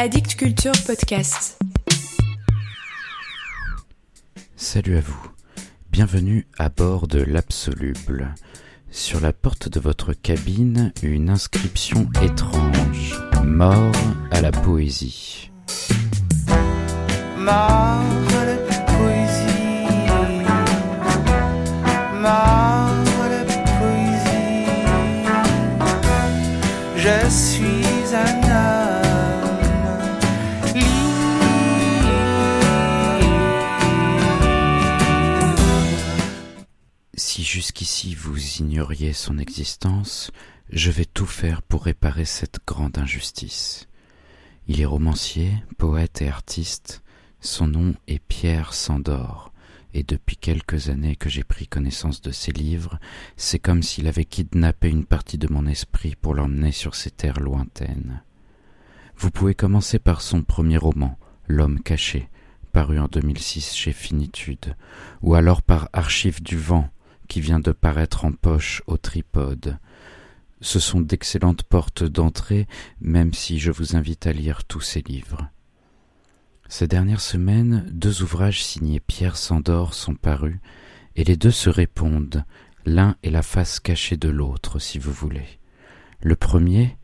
Addict 0.00 0.36
Culture 0.36 0.70
Podcast. 0.86 1.58
Salut 4.54 4.96
à 4.96 5.00
vous. 5.00 5.26
Bienvenue 5.90 6.46
à 6.56 6.68
bord 6.68 7.08
de 7.08 7.20
l'Absoluble. 7.20 8.32
Sur 8.92 9.18
la 9.18 9.32
porte 9.32 9.68
de 9.68 9.80
votre 9.80 10.12
cabine, 10.12 10.92
une 11.02 11.28
inscription 11.28 12.08
étrange. 12.22 13.20
Mort 13.42 13.90
à 14.30 14.40
la 14.40 14.52
poésie. 14.52 15.50
Mort 17.36 17.50
à 17.50 18.44
la 18.44 18.56
poésie. 18.84 19.88
Mort 22.14 22.94
à 23.24 23.28
la 23.30 23.44
poésie. 23.80 24.68
Je 26.96 27.28
suis 27.28 28.14
un 28.14 28.47
vous 38.14 38.38
ignoriez 38.58 39.12
son 39.12 39.38
existence, 39.38 40.30
je 40.70 40.90
vais 40.90 41.04
tout 41.04 41.26
faire 41.26 41.62
pour 41.62 41.84
réparer 41.84 42.24
cette 42.24 42.58
grande 42.66 42.98
injustice. 42.98 43.88
Il 44.66 44.80
est 44.80 44.86
romancier, 44.86 45.52
poète 45.78 46.22
et 46.22 46.28
artiste. 46.28 47.02
Son 47.40 47.66
nom 47.66 47.94
est 48.06 48.18
Pierre 48.18 48.74
Sandor, 48.74 49.52
et 49.94 50.02
depuis 50.02 50.36
quelques 50.36 50.90
années 50.90 51.16
que 51.16 51.28
j'ai 51.28 51.44
pris 51.44 51.66
connaissance 51.66 52.20
de 52.20 52.30
ses 52.30 52.52
livres, 52.52 52.98
c'est 53.36 53.58
comme 53.58 53.82
s'il 53.82 54.06
avait 54.06 54.24
kidnappé 54.24 54.88
une 54.88 55.06
partie 55.06 55.38
de 55.38 55.48
mon 55.50 55.66
esprit 55.66 56.14
pour 56.14 56.34
l'emmener 56.34 56.72
sur 56.72 56.94
ces 56.94 57.10
terres 57.10 57.40
lointaines. 57.40 58.22
Vous 59.16 59.30
pouvez 59.30 59.54
commencer 59.54 59.98
par 59.98 60.20
son 60.20 60.42
premier 60.42 60.76
roman, 60.76 61.18
L'homme 61.50 61.80
caché, 61.80 62.28
paru 62.72 62.98
en 62.98 63.08
2006 63.08 63.74
chez 63.74 63.94
Finitude, 63.94 64.76
ou 65.22 65.34
alors 65.34 65.62
par 65.62 65.88
Archives 65.94 66.42
du 66.42 66.58
vent, 66.58 66.90
qui 67.28 67.40
vient 67.40 67.60
de 67.60 67.72
paraître 67.72 68.24
en 68.24 68.32
poche 68.32 68.82
au 68.86 68.96
tripode. 68.96 69.78
Ce 70.60 70.80
sont 70.80 71.00
d'excellentes 71.00 71.62
portes 71.62 72.02
d'entrée, 72.02 72.66
même 73.00 73.32
si 73.32 73.58
je 73.58 73.70
vous 73.70 73.96
invite 73.96 74.26
à 74.26 74.32
lire 74.32 74.64
tous 74.64 74.80
ces 74.80 75.02
livres. 75.02 75.48
Ces 76.68 76.88
dernières 76.88 77.20
semaines, 77.20 77.86
deux 77.90 78.22
ouvrages 78.22 78.62
signés 78.62 79.00
Pierre 79.00 79.36
Sandor 79.36 79.94
sont 79.94 80.14
parus, 80.14 80.58
et 81.16 81.24
les 81.24 81.36
deux 81.36 81.50
se 81.50 81.70
répondent, 81.70 82.44
l'un 82.84 83.16
est 83.22 83.30
la 83.30 83.42
face 83.42 83.80
cachée 83.80 84.16
de 84.16 84.28
l'autre, 84.28 84.78
si 84.78 84.98
vous 84.98 85.12
voulez. 85.12 85.58
Le 86.20 86.36
premier, 86.36 86.96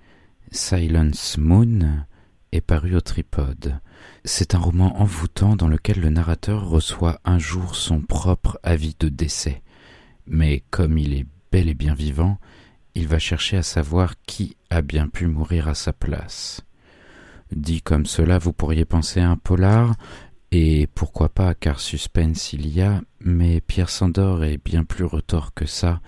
Silence 0.50 1.38
Moon, 1.38 2.04
est 2.52 2.60
paru 2.60 2.94
au 2.94 3.00
tripode. 3.00 3.80
C'est 4.24 4.54
un 4.54 4.58
roman 4.58 5.00
envoûtant 5.00 5.56
dans 5.56 5.68
lequel 5.68 6.00
le 6.00 6.10
narrateur 6.10 6.68
reçoit 6.68 7.20
un 7.24 7.38
jour 7.38 7.74
son 7.74 8.00
propre 8.00 8.58
avis 8.62 8.96
de 8.98 9.08
décès. 9.08 9.62
Mais 10.26 10.62
comme 10.70 10.98
il 10.98 11.14
est 11.14 11.26
bel 11.52 11.68
et 11.68 11.74
bien 11.74 11.94
vivant, 11.94 12.38
il 12.94 13.08
va 13.08 13.18
chercher 13.18 13.56
à 13.56 13.62
savoir 13.62 14.14
qui 14.26 14.56
a 14.70 14.82
bien 14.82 15.08
pu 15.08 15.26
mourir 15.26 15.68
à 15.68 15.74
sa 15.74 15.92
place. 15.92 16.62
Dit 17.52 17.82
comme 17.82 18.06
cela, 18.06 18.38
vous 18.38 18.52
pourriez 18.52 18.84
penser 18.84 19.20
à 19.20 19.30
un 19.30 19.36
polar, 19.36 19.94
et 20.50 20.86
pourquoi 20.94 21.28
pas, 21.28 21.54
car 21.54 21.80
suspense 21.80 22.52
il 22.52 22.68
y 22.68 22.80
a, 22.80 23.02
mais 23.20 23.60
Pierre 23.60 23.90
Sandor 23.90 24.44
est 24.44 24.62
bien 24.64 24.84
plus 24.84 25.04
retors 25.04 25.52
que 25.52 25.66
ça, 25.66 26.00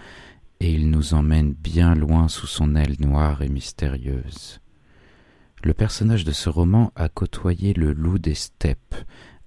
et 0.60 0.72
il 0.72 0.90
nous 0.90 1.14
emmène 1.14 1.52
bien 1.52 1.94
loin 1.94 2.28
sous 2.28 2.46
son 2.46 2.76
aile 2.76 2.96
noire 3.00 3.42
et 3.42 3.48
mystérieuse. 3.48 4.60
Le 5.64 5.74
personnage 5.74 6.24
de 6.24 6.32
ce 6.32 6.48
roman 6.48 6.92
a 6.94 7.08
côtoyé 7.08 7.74
le 7.74 7.92
loup 7.92 8.18
des 8.18 8.34
steppes, 8.34 8.94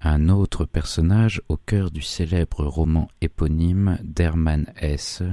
un 0.01 0.29
autre 0.29 0.65
personnage 0.65 1.41
au 1.49 1.57
cœur 1.57 1.91
du 1.91 2.01
célèbre 2.01 2.65
roman 2.65 3.09
éponyme 3.21 3.97
d'Hermann 4.03 4.71
Hesse, 4.79 5.23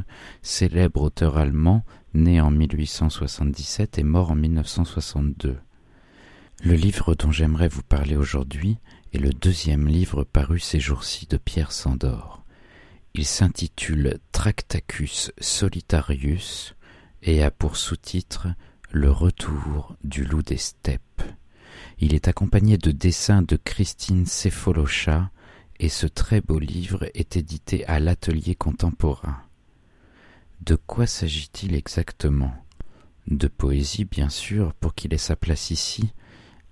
célèbre 0.43 1.03
auteur 1.03 1.37
allemand 1.37 1.85
né 2.15 2.41
en 2.41 2.51
1877 2.51 3.99
et 3.99 4.03
mort 4.03 4.33
en 4.33 4.35
1962. 4.35 5.59
Le 6.63 6.75
livre 6.75 7.15
dont 7.15 7.31
j'aimerais 7.31 7.69
vous 7.69 7.83
parler 7.83 8.17
aujourd'hui 8.17 8.79
est 9.13 9.19
le 9.19 9.31
deuxième 9.31 9.87
livre 9.87 10.25
paru 10.25 10.59
ces 10.59 10.81
jours-ci 10.81 11.27
de 11.27 11.37
Pierre 11.37 11.73
Sandor. 11.73 12.45
Il 13.15 13.25
s'intitule 13.25 14.19
Tractacus 14.33 15.33
Solitarius 15.39 16.75
et 17.23 17.43
a 17.43 17.51
pour 17.51 17.77
sous-titre 17.77 18.49
Le 18.91 19.11
retour 19.11 19.97
du 20.03 20.25
loup 20.25 20.43
des 20.43 20.57
steppes. 20.57 21.23
Il 21.99 22.15
est 22.15 22.29
accompagné 22.29 22.77
de 22.77 22.91
dessins 22.91 23.41
de 23.41 23.57
Christine 23.57 24.27
Cefolocha 24.27 25.31
et 25.79 25.89
ce 25.89 26.07
très 26.07 26.43
beau 26.43 26.59
livre 26.59 27.09
est 27.15 27.37
édité 27.37 27.87
à 27.87 28.01
l'Atelier 28.01 28.55
contemporain. 28.55 29.39
De 30.61 30.77
quoi 30.77 31.07
s'agit-il 31.07 31.75
exactement? 31.75 32.53
De 33.27 33.49
poésie, 33.49 34.05
bien 34.05 34.29
sûr, 34.29 34.75
pour 34.75 34.95
qu'il 34.95 35.15
ait 35.15 35.19
sa 35.19 35.37
place 35.37 35.71
ici, 35.71 36.13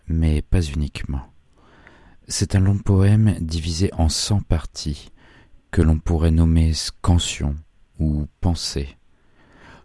mais 0.08 0.42
pas 0.42 0.62
uniquement. 0.62 1.26
C'est 2.28 2.54
un 2.54 2.60
long 2.60 2.78
poème 2.78 3.36
divisé 3.40 3.90
en 3.94 4.10
cent 4.10 4.40
parties, 4.40 5.10
que 5.70 5.80
l'on 5.82 5.98
pourrait 5.98 6.30
nommer 6.30 6.74
scansion 6.74 7.56
ou 7.98 8.26
pensée. 8.40 8.96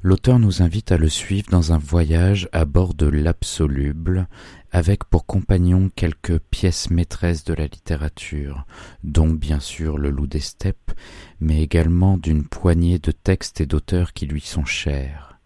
L'auteur 0.01 0.39
nous 0.39 0.61
invite 0.61 0.93
à 0.93 0.97
le 0.97 1.09
suivre 1.09 1.49
dans 1.51 1.73
un 1.73 1.77
voyage 1.77 2.47
à 2.53 2.63
bord 2.63 2.93
de 2.93 3.05
l'absoluble, 3.05 4.27
avec 4.71 5.03
pour 5.03 5.25
compagnon 5.25 5.91
quelques 5.93 6.39
pièces 6.39 6.89
maîtresses 6.89 7.43
de 7.43 7.53
la 7.53 7.65
littérature, 7.65 8.65
dont 9.03 9.29
bien 9.29 9.59
sûr 9.59 9.97
le 9.97 10.09
loup 10.09 10.27
des 10.27 10.39
steppes, 10.39 10.93
mais 11.41 11.61
également 11.61 12.17
d'une 12.17 12.45
poignée 12.45 12.97
de 12.97 13.11
textes 13.11 13.59
et 13.59 13.65
d'auteurs 13.65 14.13
qui 14.13 14.25
lui 14.25 14.39
sont 14.39 14.63
chers. 14.63 15.37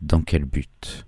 Dans 0.00 0.22
quel 0.22 0.46
but? 0.46 1.06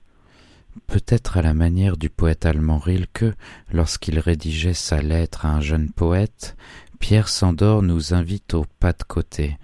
Peut-être 0.86 1.38
à 1.38 1.42
la 1.42 1.54
manière 1.54 1.96
du 1.96 2.10
poète 2.10 2.44
allemand 2.44 2.78
Rilke, 2.78 3.32
lorsqu'il 3.72 4.18
rédigeait 4.18 4.74
sa 4.74 5.00
lettre 5.00 5.46
à 5.46 5.54
un 5.54 5.60
jeune 5.62 5.90
poète, 5.90 6.54
Pierre 6.98 7.28
Sandor 7.28 7.82
nous 7.82 8.12
invite 8.12 8.52
au 8.52 8.66
pas 8.78 8.92
de 8.92 9.04
côté, 9.04 9.56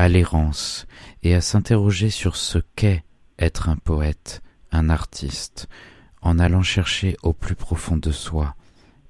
à 0.00 0.08
l'errance, 0.08 0.86
et 1.22 1.34
à 1.34 1.42
s'interroger 1.42 2.08
sur 2.08 2.36
ce 2.36 2.58
qu'est 2.74 3.04
être 3.38 3.68
un 3.68 3.76
poète, 3.76 4.42
un 4.72 4.88
artiste, 4.88 5.68
en 6.22 6.38
allant 6.38 6.62
chercher 6.62 7.16
au 7.22 7.34
plus 7.34 7.54
profond 7.54 7.98
de 7.98 8.10
soi, 8.10 8.56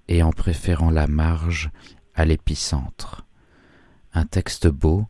et 0.08 0.24
en 0.24 0.32
préférant 0.32 0.90
la 0.90 1.06
marge 1.06 1.70
à 2.16 2.24
l'épicentre. 2.24 3.24
Un 4.14 4.26
texte 4.26 4.66
beau, 4.66 5.06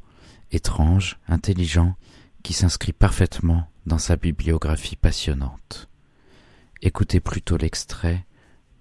étrange, 0.53 1.19
intelligent, 1.27 1.97
qui 2.43 2.53
s'inscrit 2.53 2.93
parfaitement 2.93 3.67
dans 3.87 3.99
sa 3.99 4.17
bibliographie 4.17 4.97
passionnante. 4.97 5.89
Écoutez 6.83 7.21
plutôt 7.21 7.57
l'extrait 7.57 8.27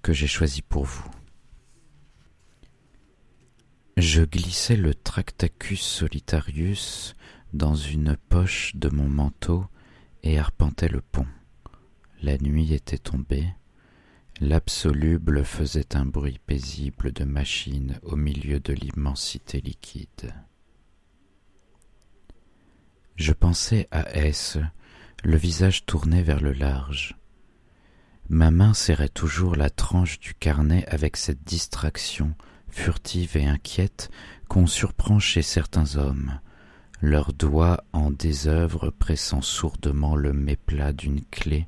que 0.02 0.12
j'ai 0.12 0.28
choisi 0.28 0.62
pour 0.62 0.84
vous. 0.84 1.10
Je 4.00 4.22
glissais 4.22 4.78
le 4.78 4.96
Tractacus 4.96 5.82
solitarius 5.82 7.16
dans 7.52 7.76
une 7.76 8.16
poche 8.16 8.74
de 8.76 8.88
mon 8.88 9.10
manteau 9.10 9.66
et 10.24 10.40
arpentais 10.40 10.88
le 10.88 11.02
pont. 11.02 11.28
La 12.22 12.38
nuit 12.38 12.74
était 12.74 12.98
tombée. 12.98 13.50
L'absoluble 14.40 15.44
faisait 15.44 15.98
un 15.98 16.06
bruit 16.06 16.40
paisible 16.48 17.12
de 17.12 17.26
machine 17.26 18.00
au 18.04 18.16
milieu 18.16 18.62
de 18.62 18.72
l'immensité 18.72 19.60
liquide. 19.60 20.34
Je 23.18 23.34
pensais 23.34 23.90
à 23.92 24.16
S, 24.16 24.58
le 25.26 25.36
visage 25.36 25.86
tourné 25.86 26.24
vers 26.24 26.40
le 26.40 26.54
large. 26.54 27.18
Ma 28.30 28.50
main 28.50 28.74
serrait 28.74 29.10
toujours 29.10 29.58
la 29.58 29.70
tranche 29.70 30.22
du 30.22 30.34
carnet 30.36 30.86
avec 30.88 31.18
cette 31.18 31.44
distraction 31.44 32.34
furtive 32.72 33.38
et 33.38 33.46
inquiète 33.46 34.10
qu'on 34.48 34.68
surprend 34.68 35.20
chez 35.20 35.42
certains 35.42 35.96
hommes, 35.96 36.40
leurs 37.02 37.34
doigts 37.34 37.84
en 37.94 38.12
désœuvre 38.12 38.90
pressant 38.90 39.42
sourdement 39.42 40.16
le 40.16 40.34
méplat 40.34 40.94
d'une 40.94 41.22
clé 41.32 41.68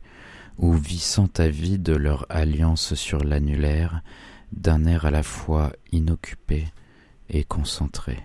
ou 0.58 0.74
vissant 0.74 1.30
à 1.38 1.48
vide 1.48 1.90
leur 1.90 2.26
alliance 2.30 2.94
sur 2.96 3.24
l'annulaire 3.24 4.02
d'un 4.52 4.86
air 4.86 5.06
à 5.06 5.12
la 5.12 5.24
fois 5.24 5.72
inoccupé 5.92 6.68
et 7.30 7.44
concentré. 7.44 8.20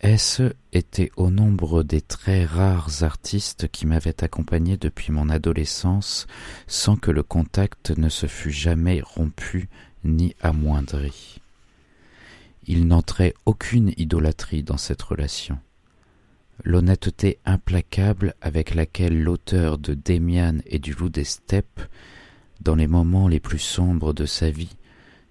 S 0.00 0.42
était 0.72 1.12
au 1.16 1.30
nombre 1.30 1.84
des 1.84 2.00
très 2.00 2.44
rares 2.44 3.04
artistes 3.04 3.68
qui 3.68 3.86
m'avaient 3.86 4.24
accompagné 4.24 4.76
depuis 4.76 5.12
mon 5.12 5.28
adolescence 5.28 6.26
sans 6.66 6.96
que 6.96 7.12
le 7.12 7.22
contact 7.22 7.90
ne 7.96 8.08
se 8.08 8.26
fût 8.26 8.50
jamais 8.50 9.00
rompu 9.00 9.68
ni 10.04 10.34
amoindri. 10.40 11.40
Il 12.66 12.86
n'entrait 12.86 13.34
aucune 13.44 13.92
idolâtrie 13.96 14.62
dans 14.62 14.76
cette 14.76 15.02
relation. 15.02 15.58
L'honnêteté 16.64 17.38
implacable 17.44 18.34
avec 18.40 18.74
laquelle 18.74 19.20
l'auteur 19.20 19.78
de 19.78 19.94
Démian 19.94 20.58
et 20.66 20.78
du 20.78 20.92
Loup 20.92 21.08
des 21.08 21.24
Steppes, 21.24 21.80
dans 22.60 22.76
les 22.76 22.86
moments 22.86 23.26
les 23.26 23.40
plus 23.40 23.58
sombres 23.58 24.12
de 24.12 24.26
sa 24.26 24.50
vie, 24.50 24.76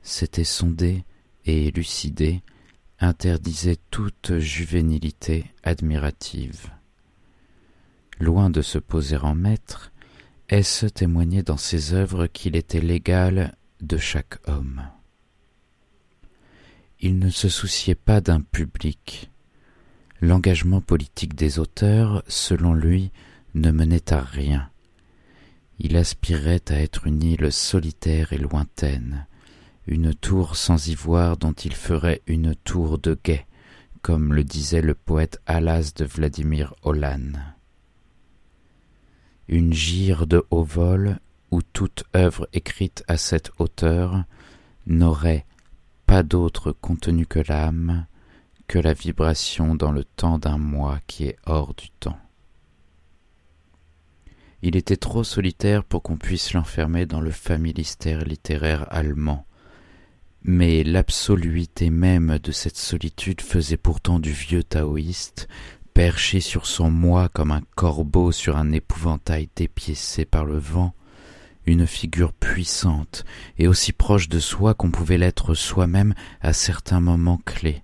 s'était 0.01 0.43
sondé 0.43 1.05
et 1.45 1.67
élucidé, 1.67 2.41
interdisait 2.99 3.77
toute 3.89 4.37
juvénilité 4.39 5.45
admirative. 5.63 6.69
Loin 8.19 8.49
de 8.49 8.61
se 8.61 8.77
poser 8.77 9.17
en 9.17 9.33
maître, 9.33 9.91
est-ce 10.49 10.85
témoigner 10.85 11.43
dans 11.43 11.57
ses 11.57 11.93
œuvres 11.93 12.27
qu'il 12.27 12.55
était 12.55 12.81
l'égal 12.81 13.55
de 13.81 13.97
chaque 13.97 14.37
homme. 14.47 14.83
Il 16.99 17.17
ne 17.17 17.29
se 17.29 17.49
souciait 17.49 17.95
pas 17.95 18.21
d'un 18.21 18.41
public. 18.41 19.31
L'engagement 20.21 20.81
politique 20.81 21.35
des 21.35 21.57
auteurs, 21.57 22.23
selon 22.27 22.73
lui, 22.73 23.11
ne 23.55 23.71
menait 23.71 24.13
à 24.13 24.21
rien. 24.21 24.69
Il 25.79 25.97
aspirait 25.97 26.61
à 26.69 26.75
être 26.75 27.07
une 27.07 27.23
île 27.23 27.51
solitaire 27.51 28.33
et 28.33 28.37
lointaine, 28.37 29.25
une 29.87 30.13
tour 30.13 30.55
sans 30.55 30.87
ivoire 30.87 31.37
dont 31.37 31.53
il 31.53 31.73
ferait 31.73 32.21
une 32.27 32.55
tour 32.55 32.99
de 32.99 33.17
guet, 33.23 33.47
comme 34.03 34.33
le 34.33 34.43
disait 34.43 34.81
le 34.81 34.93
poète 34.93 35.41
Alas 35.47 35.93
de 35.95 36.05
Vladimir 36.05 36.75
Olan. 36.83 37.55
Une 39.47 39.73
gire 39.73 40.27
de 40.27 40.45
haut 40.51 40.63
vol 40.63 41.19
où 41.51 41.61
toute 41.61 42.05
œuvre 42.15 42.47
écrite 42.53 43.03
à 43.07 43.17
cette 43.17 43.51
hauteur 43.59 44.23
n'aurait 44.87 45.45
pas 46.05 46.23
d'autre 46.23 46.71
contenu 46.71 47.25
que 47.25 47.39
l'âme, 47.47 48.05
que 48.67 48.79
la 48.79 48.93
vibration 48.93 49.75
dans 49.75 49.91
le 49.91 50.03
temps 50.03 50.39
d'un 50.39 50.57
moi 50.57 50.99
qui 51.07 51.25
est 51.25 51.37
hors 51.45 51.73
du 51.73 51.89
temps. 51.89 52.17
Il 54.61 54.75
était 54.75 54.97
trop 54.97 55.23
solitaire 55.23 55.83
pour 55.83 56.03
qu'on 56.03 56.17
puisse 56.17 56.53
l'enfermer 56.53 57.05
dans 57.05 57.19
le 57.19 57.31
familistère 57.31 58.23
littéraire 58.23 58.85
allemand, 58.89 59.45
mais 60.43 60.83
l'absoluité 60.83 61.89
même 61.89 62.39
de 62.39 62.51
cette 62.51 62.77
solitude 62.77 63.41
faisait 63.41 63.77
pourtant 63.77 64.19
du 64.19 64.31
vieux 64.31 64.63
taoïste, 64.63 65.47
perché 65.93 66.39
sur 66.39 66.67
son 66.67 66.89
moi 66.89 67.27
comme 67.29 67.51
un 67.51 67.61
corbeau 67.75 68.31
sur 68.31 68.57
un 68.57 68.71
épouvantail 68.71 69.49
dépiécé 69.55 70.25
par 70.25 70.45
le 70.45 70.57
vent, 70.57 70.93
une 71.65 71.87
figure 71.87 72.33
puissante 72.33 73.23
et 73.57 73.67
aussi 73.67 73.93
proche 73.93 74.29
de 74.29 74.39
soi 74.39 74.73
qu'on 74.73 74.91
pouvait 74.91 75.17
l'être 75.17 75.53
soi-même 75.53 76.13
à 76.41 76.53
certains 76.53 76.99
moments 76.99 77.41
clés, 77.45 77.83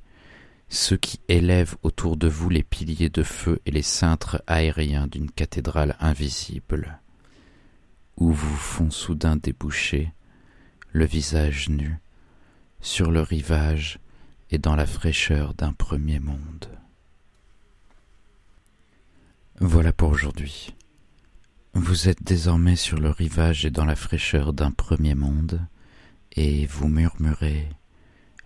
ceux 0.69 0.97
qui 0.97 1.19
élèvent 1.27 1.77
autour 1.83 2.18
de 2.18 2.27
vous 2.27 2.50
les 2.50 2.63
piliers 2.63 3.09
de 3.09 3.24
feu 3.24 3.62
et 3.65 3.71
les 3.71 3.81
cintres 3.81 4.41
aériens 4.47 5.07
d'une 5.07 5.31
cathédrale 5.31 5.95
invisible, 6.00 7.00
où 8.18 8.31
vous 8.31 8.56
font 8.56 8.91
soudain 8.91 9.35
déboucher, 9.35 10.12
le 10.91 11.06
visage 11.06 11.69
nu, 11.69 12.00
sur 12.81 13.12
le 13.12 13.21
rivage 13.21 14.00
et 14.50 14.57
dans 14.57 14.75
la 14.75 14.85
fraîcheur 14.85 15.53
d'un 15.53 15.74
premier 15.74 16.19
monde. 16.19 16.69
Voilà 19.59 19.91
pour 19.91 20.09
aujourd'hui. 20.09 20.74
Vous 21.79 22.09
êtes 22.09 22.24
désormais 22.24 22.75
sur 22.75 22.97
le 22.97 23.12
rivage 23.12 23.63
et 23.63 23.69
dans 23.69 23.85
la 23.85 23.95
fraîcheur 23.95 24.51
d'un 24.51 24.71
premier 24.71 25.13
monde, 25.13 25.62
et 26.35 26.65
vous 26.65 26.88
murmurez 26.88 27.69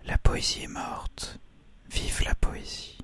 La 0.06 0.18
poésie 0.18 0.64
est 0.64 0.68
morte, 0.68 1.40
vive 1.90 2.22
la 2.26 2.34
poésie. 2.34 2.98